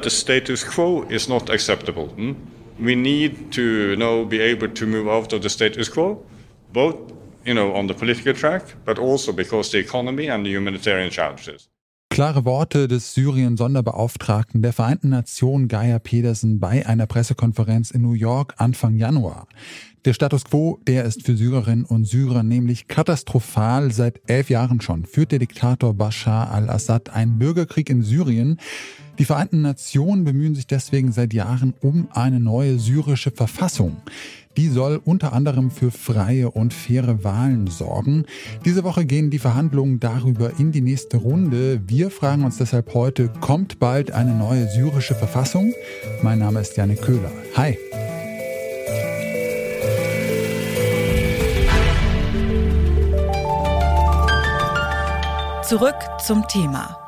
[0.00, 2.06] The status quo is not acceptable.
[2.10, 2.34] Hmm?
[2.78, 6.24] We need to you know, be able to move out of the status quo,
[6.72, 7.12] both
[7.44, 11.68] you know, on the political track, but also because the economy and the humanitarian challenges.
[12.18, 18.54] Klare Worte des Syrien-Sonderbeauftragten der Vereinten Nationen Gaia Pedersen bei einer Pressekonferenz in New York
[18.56, 19.46] Anfang Januar.
[20.04, 23.92] Der Status quo, der ist für Syrerinnen und Syrer nämlich katastrophal.
[23.92, 28.58] Seit elf Jahren schon führt der Diktator Bashar al-Assad einen Bürgerkrieg in Syrien.
[29.20, 33.96] Die Vereinten Nationen bemühen sich deswegen seit Jahren um eine neue syrische Verfassung.
[34.58, 38.24] Die soll unter anderem für freie und faire Wahlen sorgen.
[38.64, 41.80] Diese Woche gehen die Verhandlungen darüber in die nächste Runde.
[41.86, 45.74] Wir fragen uns deshalb heute, kommt bald eine neue syrische Verfassung?
[46.22, 47.30] Mein Name ist Janik Köhler.
[47.54, 47.78] Hi.
[55.62, 55.94] Zurück
[56.26, 57.07] zum Thema.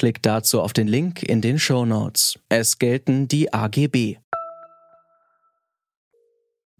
[0.00, 2.38] Klickt dazu auf den Link in den Show Notes.
[2.48, 4.16] Es gelten die AGB.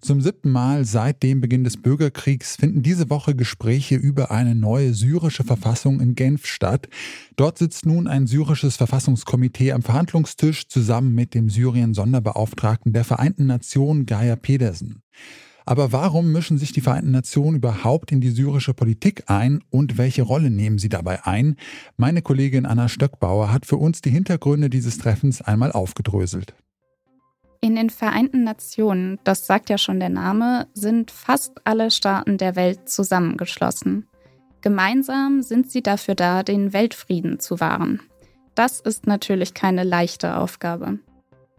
[0.00, 4.94] Zum siebten Mal seit dem Beginn des Bürgerkriegs finden diese Woche Gespräche über eine neue
[4.94, 6.88] syrische Verfassung in Genf statt.
[7.36, 14.06] Dort sitzt nun ein syrisches Verfassungskomitee am Verhandlungstisch zusammen mit dem Syrien-Sonderbeauftragten der Vereinten Nationen
[14.06, 15.02] Gaia Pedersen.
[15.70, 20.22] Aber warum mischen sich die Vereinten Nationen überhaupt in die syrische Politik ein und welche
[20.22, 21.54] Rolle nehmen sie dabei ein?
[21.96, 26.54] Meine Kollegin Anna Stöckbauer hat für uns die Hintergründe dieses Treffens einmal aufgedröselt.
[27.60, 32.56] In den Vereinten Nationen, das sagt ja schon der Name, sind fast alle Staaten der
[32.56, 34.08] Welt zusammengeschlossen.
[34.62, 38.00] Gemeinsam sind sie dafür da, den Weltfrieden zu wahren.
[38.56, 40.98] Das ist natürlich keine leichte Aufgabe.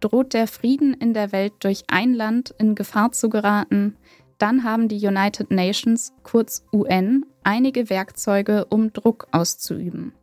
[0.02, 3.96] Droht der Frieden in der Welt durch ein Land in Gefahr zu geraten,
[4.40, 10.14] dann haben die United Nations, kurz UN, einige Werkzeuge, um Druck auszuüben.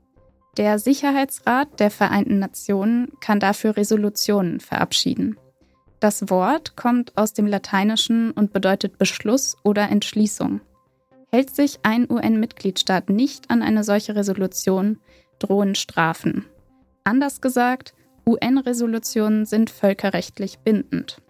[0.56, 5.36] Der Sicherheitsrat der Vereinten Nationen kann dafür Resolutionen verabschieden.
[6.00, 10.60] Das Wort kommt aus dem Lateinischen und bedeutet Beschluss oder Entschließung.
[11.30, 14.98] Hält sich ein UN-Mitgliedstaat nicht an eine solche Resolution,
[15.38, 16.46] drohen Strafen.
[17.04, 17.94] Anders gesagt,
[18.28, 21.22] UN-Resolutionen sind völkerrechtlich bindend.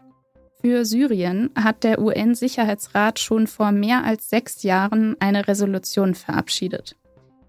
[0.60, 6.97] Für Syrien hat der UN-Sicherheitsrat schon vor mehr als sechs Jahren eine Resolution verabschiedet.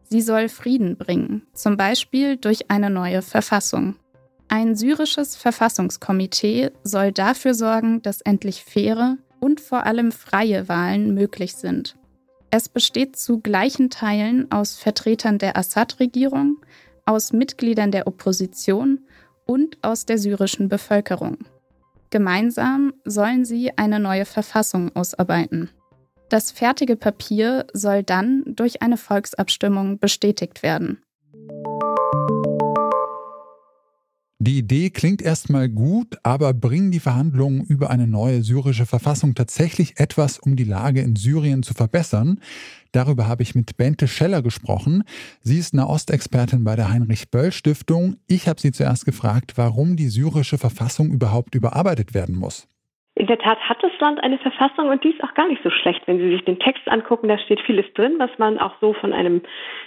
[0.03, 3.95] Sie soll Frieden bringen, zum Beispiel durch eine neue Verfassung.
[4.47, 11.55] Ein syrisches Verfassungskomitee soll dafür sorgen, dass endlich faire und vor allem freie Wahlen möglich
[11.55, 11.95] sind.
[12.51, 16.57] Es besteht zu gleichen Teilen aus Vertretern der Assad-Regierung,
[17.05, 18.99] aus Mitgliedern der Opposition
[19.49, 21.39] und aus der syrischen Bevölkerung.
[22.11, 25.71] Gemeinsam sollen sie eine neue Verfassung ausarbeiten.
[26.29, 30.99] Das fertige Papier soll dann durch eine Volksabstimmung bestätigt werden.
[34.41, 39.99] Die Idee klingt erstmal gut, aber bringen die Verhandlungen über eine neue syrische Verfassung tatsächlich
[39.99, 42.39] etwas, um die Lage in Syrien zu verbessern?
[42.91, 45.03] Darüber habe ich mit Bente Scheller gesprochen.
[45.41, 48.17] Sie ist eine Ostexpertin bei der Heinrich-Böll-Stiftung.
[48.27, 52.67] Ich habe sie zuerst gefragt, warum die syrische Verfassung überhaupt überarbeitet werden muss.
[53.19, 55.69] In der Tat hat das Land eine Verfassung und die ist auch gar nicht so
[55.69, 57.27] schlecht, wenn Sie sich den Text angucken.
[57.27, 59.41] Da steht vieles drin, was man auch so von einem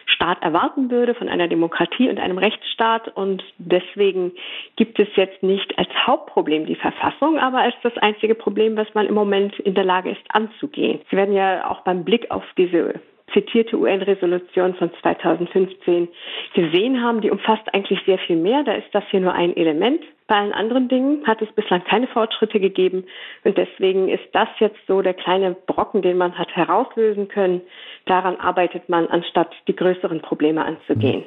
[0.05, 3.09] Staat erwarten würde, von einer Demokratie und einem Rechtsstaat.
[3.17, 4.33] Und deswegen
[4.77, 9.07] gibt es jetzt nicht als Hauptproblem die Verfassung, aber als das einzige Problem, was man
[9.07, 11.01] im Moment in der Lage ist anzugehen.
[11.11, 13.01] Sie werden ja auch beim Blick auf diese
[13.33, 16.09] zitierte UN-Resolution von 2015
[16.55, 18.65] gesehen haben, die umfasst eigentlich sehr viel mehr.
[18.65, 20.03] Da ist das hier nur ein Element.
[20.27, 23.05] Bei allen anderen Dingen hat es bislang keine Fortschritte gegeben.
[23.45, 27.61] Und deswegen ist das jetzt so der kleine Brocken, den man hat herauslösen können.
[28.07, 31.25] Daran arbeitet man, anstatt die größeren Probleme anzugehen.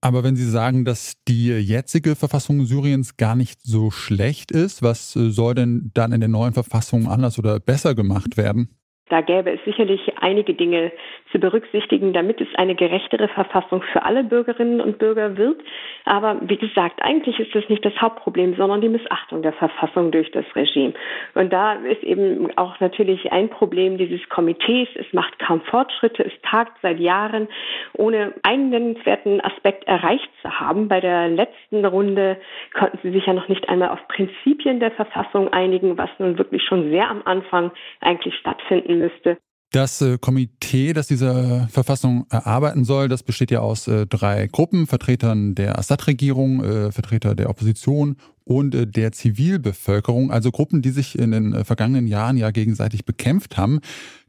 [0.00, 5.12] Aber wenn Sie sagen, dass die jetzige Verfassung Syriens gar nicht so schlecht ist, was
[5.12, 8.68] soll denn dann in der neuen Verfassung anders oder besser gemacht werden?
[9.08, 10.90] Da gäbe es sicherlich einige Dinge
[11.30, 15.60] zu berücksichtigen, damit es eine gerechtere Verfassung für alle Bürgerinnen und Bürger wird.
[16.04, 20.32] Aber wie gesagt, eigentlich ist das nicht das Hauptproblem, sondern die Missachtung der Verfassung durch
[20.32, 20.92] das Regime.
[21.34, 24.88] Und da ist eben auch natürlich ein Problem dieses Komitees.
[24.96, 26.24] Es macht kaum Fortschritte.
[26.24, 27.46] Es tagt seit Jahren,
[27.92, 30.88] ohne einen nennenswerten Aspekt erreicht zu haben.
[30.88, 32.38] Bei der letzten Runde
[32.76, 36.64] konnten sie sich ja noch nicht einmal auf Prinzipien der Verfassung einigen, was nun wirklich
[36.64, 37.70] schon sehr am Anfang
[38.00, 39.38] eigentlich stattfinden müsste.
[39.72, 44.86] Das äh, Komitee, das diese Verfassung erarbeiten soll, das besteht ja aus äh, drei Gruppen,
[44.86, 51.18] Vertretern der Assad-Regierung, äh, Vertreter der Opposition und äh, der Zivilbevölkerung, also Gruppen, die sich
[51.18, 53.80] in den äh, vergangenen Jahren ja gegenseitig bekämpft haben.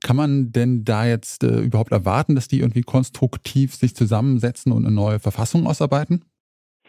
[0.02, 4.86] Kann man denn da jetzt äh, überhaupt erwarten, dass die irgendwie konstruktiv sich zusammensetzen und
[4.86, 6.26] eine neue Verfassung ausarbeiten?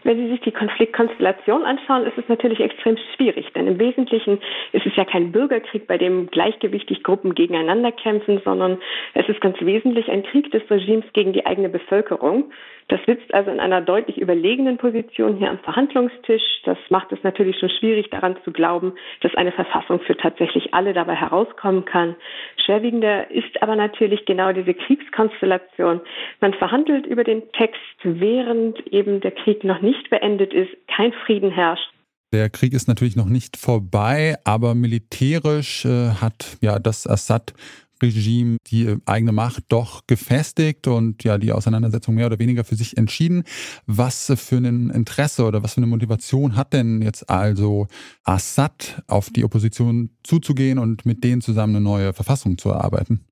[0.09, 4.39] Wenn Sie sich die Konfliktkonstellation anschauen, ist es natürlich extrem schwierig, denn im Wesentlichen
[4.73, 8.79] ist es ja kein Bürgerkrieg, bei dem gleichgewichtig Gruppen gegeneinander kämpfen, sondern
[9.13, 12.51] es ist ganz wesentlich ein Krieg des Regimes gegen die eigene Bevölkerung.
[12.89, 16.43] Das sitzt also in einer deutlich überlegenen Position hier am Verhandlungstisch.
[16.65, 20.95] Das macht es natürlich schon schwierig, daran zu glauben, dass eine Verfassung für tatsächlich alle
[20.95, 22.17] dabei herauskommen kann.
[22.65, 26.01] Schwerwiegender ist aber natürlich genau diese Kriegskonstellation.
[26.41, 31.51] Man verhandelt über den Text, während eben der Krieg noch nicht beendet ist, kein Frieden
[31.51, 31.89] herrscht.
[32.33, 37.55] Der Krieg ist natürlich noch nicht vorbei, aber militärisch äh, hat ja das Assad
[38.03, 42.97] Regime die eigene Macht doch gefestigt und ja die Auseinandersetzung mehr oder weniger für sich
[42.97, 43.45] entschieden.
[43.87, 47.89] Was für ein Interesse oder was für eine Motivation hat denn jetzt also
[48.25, 53.25] Assad auf die Opposition zuzugehen und mit denen zusammen eine neue Verfassung zu erarbeiten?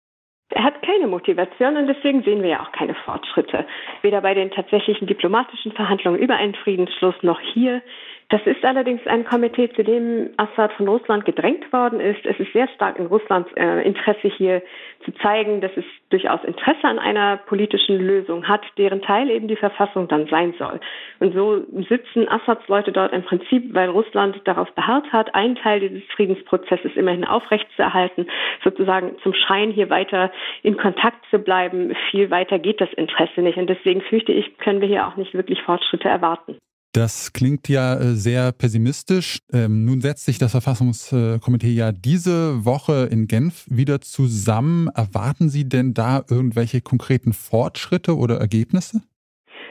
[0.97, 3.67] Keine Motivation und deswegen sehen wir ja auch keine Fortschritte.
[4.01, 7.83] Weder bei den tatsächlichen diplomatischen Verhandlungen über einen Friedensschluss noch hier
[8.29, 12.27] das ist allerdings ein Komitee, zu dem Assad von Russland gedrängt worden ist.
[12.27, 14.63] Es ist sehr stark in Russlands äh, Interesse hier
[15.05, 19.55] zu zeigen, dass es durchaus Interesse an einer politischen Lösung hat, deren Teil eben die
[19.55, 20.81] Verfassung dann sein soll.
[21.21, 25.79] Und so sitzen Assads Leute dort im Prinzip, weil Russland darauf beharrt hat, einen Teil
[25.79, 28.27] dieses Friedensprozesses immerhin aufrechtzuerhalten,
[28.65, 30.33] sozusagen zum Schein hier weiter
[30.65, 31.95] in Kontakt zu bleiben.
[32.11, 33.57] Viel weiter geht das Interesse nicht.
[33.57, 36.59] Und deswegen fürchte ich, können wir hier auch nicht wirklich Fortschritte erwarten.
[36.97, 39.41] Das klingt ja äh, sehr pessimistisch.
[39.53, 44.89] Ähm, nun setzt sich das Verfassungskomitee ja diese Woche in Genf wieder zusammen.
[44.89, 49.03] Erwarten Sie denn da irgendwelche konkreten Fortschritte oder Ergebnisse?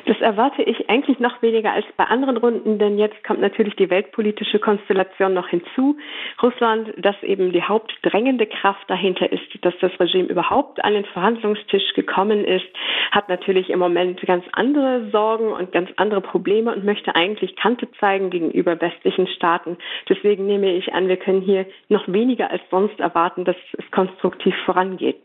[0.05, 3.89] Das erwarte ich eigentlich noch weniger als bei anderen Runden, denn jetzt kommt natürlich die
[3.89, 5.97] weltpolitische Konstellation noch hinzu.
[6.43, 11.93] Russland, das eben die hauptdrängende Kraft dahinter ist, dass das Regime überhaupt an den Verhandlungstisch
[11.95, 12.67] gekommen ist,
[13.11, 17.91] hat natürlich im Moment ganz andere Sorgen und ganz andere Probleme und möchte eigentlich Kante
[17.99, 19.77] zeigen gegenüber westlichen Staaten.
[20.07, 24.55] Deswegen nehme ich an, wir können hier noch weniger als sonst erwarten, dass es konstruktiv
[24.65, 25.17] vorangeht.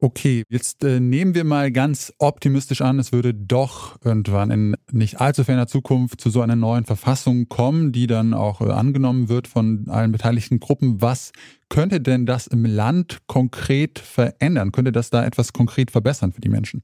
[0.00, 5.20] Okay, jetzt äh, nehmen wir mal ganz optimistisch an, es würde doch irgendwann in nicht
[5.20, 9.48] allzu ferner Zukunft zu so einer neuen Verfassung kommen, die dann auch äh, angenommen wird
[9.48, 11.00] von allen beteiligten Gruppen.
[11.00, 11.32] Was
[11.70, 14.72] könnte denn das im Land konkret verändern?
[14.72, 16.82] Könnte das da etwas konkret verbessern für die Menschen?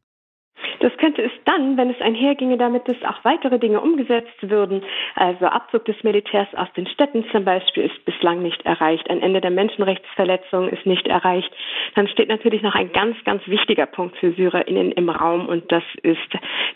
[0.80, 4.82] Das könnte es dann, wenn es einherginge, damit dass auch weitere Dinge umgesetzt würden.
[5.14, 9.08] Also Abzug des Militärs aus den Städten zum Beispiel ist bislang nicht erreicht.
[9.10, 11.50] Ein Ende der Menschenrechtsverletzungen ist nicht erreicht.
[11.94, 15.82] Dann steht natürlich noch ein ganz, ganz wichtiger Punkt für SyrerInnen im Raum und das
[16.02, 16.18] ist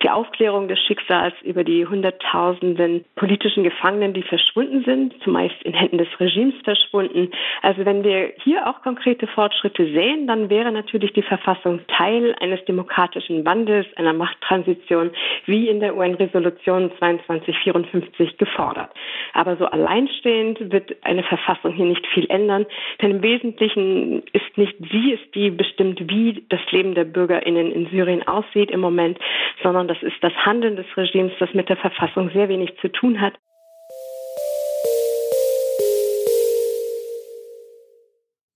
[0.02, 5.98] die Aufklärung des Schicksals über die Hunderttausenden politischen Gefangenen, die verschwunden sind, zumeist in Händen
[5.98, 7.30] des Regimes verschwunden.
[7.62, 12.64] Also wenn wir hier auch konkrete Fortschritte sehen, dann wäre natürlich die Verfassung Teil eines
[12.66, 15.10] demokratischen Wandels, einer Machttransition
[15.46, 18.90] wie in der UN-Resolution 2254 gefordert.
[19.32, 22.66] Aber so alleinstehend wird eine Verfassung hier nicht viel ändern,
[23.00, 27.86] denn im Wesentlichen ist nicht sie es, die bestimmt, wie das Leben der BürgerInnen in
[27.90, 29.18] Syrien aussieht im Moment,
[29.62, 33.20] sondern das ist das Handeln des Regimes, das mit der Verfassung sehr wenig zu tun
[33.20, 33.34] hat.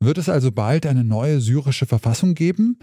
[0.01, 2.79] Wird es also bald eine neue syrische Verfassung geben?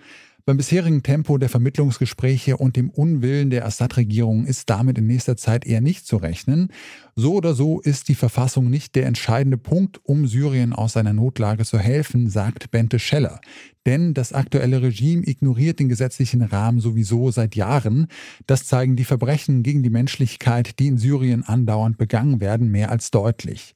[0.48, 5.66] Beim bisherigen Tempo der Vermittlungsgespräche und dem Unwillen der Assad-Regierung ist damit in nächster Zeit
[5.66, 6.70] eher nicht zu rechnen.
[7.16, 11.66] So oder so ist die Verfassung nicht der entscheidende Punkt, um Syrien aus seiner Notlage
[11.66, 13.42] zu helfen, sagt Bente Scheller.
[13.88, 18.06] Denn das aktuelle Regime ignoriert den gesetzlichen Rahmen sowieso seit Jahren.
[18.46, 23.10] Das zeigen die Verbrechen gegen die Menschlichkeit, die in Syrien andauernd begangen werden, mehr als
[23.10, 23.74] deutlich.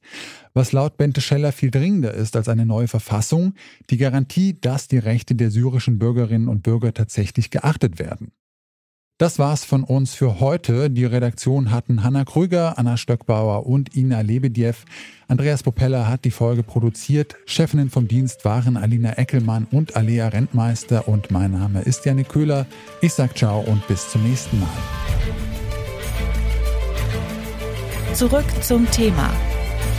[0.52, 3.54] Was laut Bente Scheller viel dringender ist als eine neue Verfassung,
[3.90, 8.32] die Garantie, dass die Rechte der syrischen Bürgerinnen und Bürger tatsächlich geachtet werden.
[9.20, 10.88] Das war's von uns für heute.
[10.88, 14.72] Die Redaktion hatten Hanna Krüger, Anna Stöckbauer und Ina Lebedjew.
[15.28, 17.36] Andreas Popella hat die Folge produziert.
[17.44, 22.66] Chefinnen vom Dienst waren Alina Eckelmann und Alea Rentmeister und mein Name ist Janik Köhler.
[23.02, 24.68] Ich sag ciao und bis zum nächsten Mal.
[28.14, 29.30] Zurück zum Thema